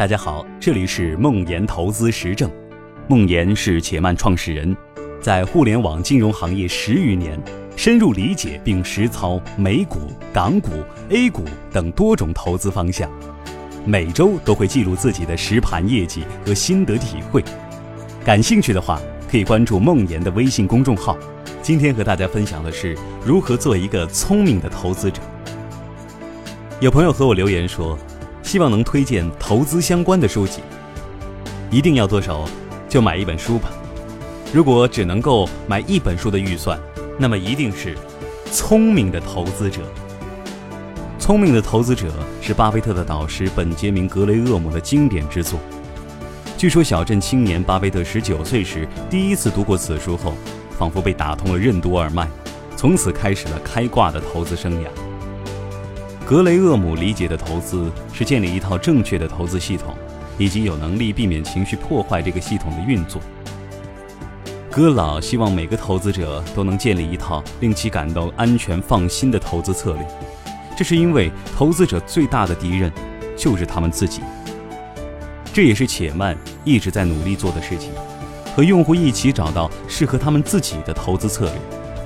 [0.00, 2.50] 大家好，这里是梦岩投资实证。
[3.06, 4.74] 梦岩是且慢创始人，
[5.20, 7.38] 在互联网金融行业十余年，
[7.76, 10.70] 深入理解并实操美股、港股、
[11.10, 13.10] A 股等多种投资方向，
[13.84, 17.44] 每周都会记录自己的实盘业绩和心得体会。
[18.24, 18.98] 感兴趣的话，
[19.30, 21.14] 可以关注梦岩的微信公众号。
[21.60, 25.20] 今天和大家分享的是如何做一个聪明的投资者。
[26.80, 27.98] 有朋友和我留言说。
[28.42, 30.60] 希望能推荐投资相关的书籍，
[31.70, 32.48] 一定要剁手，
[32.88, 33.70] 就买一本书吧。
[34.52, 36.78] 如果只能够买一本书的预算，
[37.18, 37.94] 那么一定是
[38.50, 39.80] 《聪明的投资者》。
[41.22, 42.08] 《聪明的投资者》
[42.44, 45.60] 是巴菲特的导师本杰明·格雷厄姆的经典之作。
[46.56, 50.34] 据说小镇青年巴菲特十九岁时第一次读过此书后，
[50.76, 52.28] 仿佛被打通了任督二脉，
[52.76, 54.86] 从此开始了开挂的投资生涯。
[56.30, 59.96] 格雷厄姆理解的投资是建立一套正确的投资系统，
[60.38, 63.20] 以及有能力避免情绪破坏这个系统的运作。
[64.70, 70.06] 戈老希望每个投资者都能建立一套令其感到安全放心的投资策略，
[70.76, 72.92] 这是因为投资者最大的敌人
[73.36, 74.20] 就是他们自己。
[75.52, 77.90] 这也是且慢一直在努力做的事情，
[78.54, 81.54] 和用户一起找到适合他们自己的投资策略，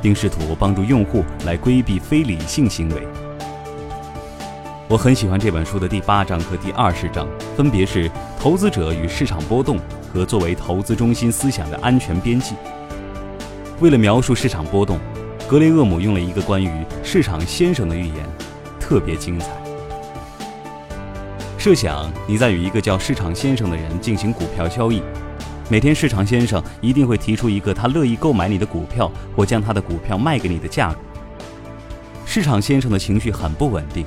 [0.00, 3.06] 并试图帮助用户来规避非理性行为。
[4.86, 9.78] 我很喜欢这本书的第八章和第二十章，分别是投资者与市场波动
[10.12, 12.54] 和作为投资中心思想的安全边际。
[13.80, 14.98] 为了描述市场波动，
[15.48, 18.26] 格雷厄姆用了一个关于市场先生的寓言，
[18.78, 19.46] 特别精彩。
[21.56, 25.02] 设想你在与一个叫市场先生的人进行股票交易，
[25.70, 30.98] 每天市场先生一定会提出一个他乐意购买你的股票或将他的股票卖给你的价格。
[32.26, 34.04] 市场先生的情绪很不稳定。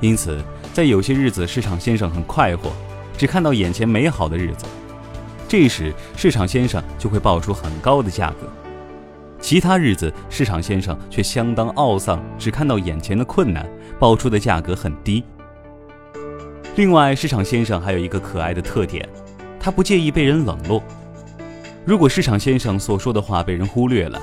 [0.00, 2.70] 因此，在有些日子，市场先生很快活，
[3.16, 4.64] 只看到眼前美好的日子。
[5.48, 8.46] 这时，市场先生就会报出很高的价格；
[9.40, 15.24] 其他日子，市场先生却相当懊丧，只看到眼前的困难，报出的价格很低。
[16.76, 19.08] 另外，市场先生还有一个可爱的特点，
[19.58, 20.80] 他不介意被人冷落。
[21.84, 24.22] 如果市场先生所说的话被人忽略了，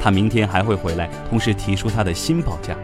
[0.00, 2.76] 他明天还会回来，同时提出他的新报价。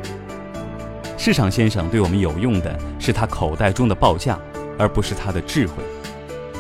[1.29, 4.39] 市场先生对我们有用的是他口袋中的报价，
[4.79, 5.75] 而不是他的智慧。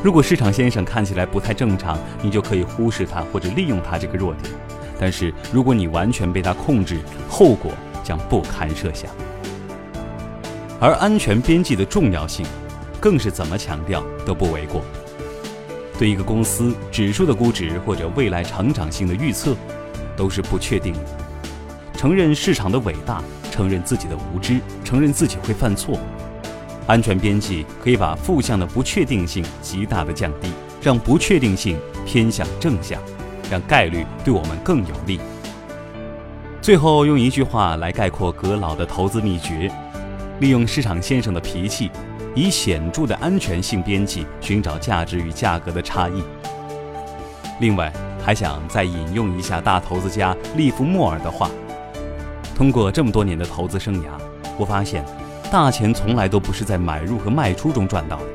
[0.04, 4.52] 如果市场先生看起来不太正常，你就可以忽视他或者利用他这个弱点。
[5.00, 7.72] 但是如果你完全被他控制，后果
[8.04, 9.10] 将不堪设想。
[10.78, 12.44] 而安全边际的重要性，
[13.00, 14.82] 更是怎么强调都不为过。
[15.98, 19.56] 对一个公司指数的估值或者未来成长性的预测，
[20.14, 21.00] 都是不确定的。
[21.94, 23.22] 承认市场的伟大。
[23.58, 25.98] 承认自己的无知，承认自己会犯错，
[26.86, 31.76] 安全边际可以把负向的不确定性极大的降低，让不确定性
[32.06, 33.02] 偏向正向，
[33.50, 35.18] 让概率对我们更有利。
[36.62, 39.68] 最后用一句话来概括葛老的投资秘诀：
[40.38, 41.90] 利用市场先生的脾气，
[42.36, 46.22] 以显著的安全性边际寻找价值与价格的差异。
[47.58, 47.92] 另外，
[48.24, 51.50] 还想再引用一下大投资家利弗莫尔的话。
[52.58, 54.08] 通过这么多年的投资生涯，
[54.58, 55.04] 我发现，
[55.48, 58.26] 大钱从来都不是在买入和卖出中赚到的，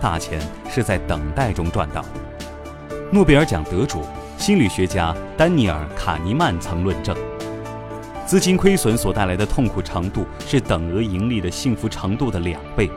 [0.00, 2.08] 大钱是在等待中赚到的。
[3.12, 4.02] 诺贝尔奖得主、
[4.36, 7.16] 心理学家丹尼尔·卡尼曼曾论证，
[8.26, 12.90] 资金亏损所带来的痛苦程度是等额盈利的幸福程度的两倍，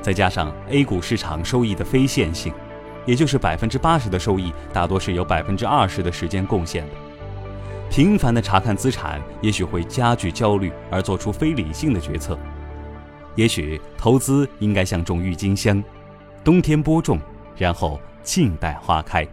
[0.00, 2.54] 再加上 A 股市场收益的非线性，
[3.04, 7.03] 也就是百分之八十的收益大多是由百分之二十的时间贡献的。
[7.90, 12.36] 频繁的查看资产，也许会加剧焦虑，而做出非理性的决策。
[13.36, 15.82] 也许投资应该像种郁金香，
[16.42, 17.20] 冬天播种，
[17.56, 19.26] 然后静待花开。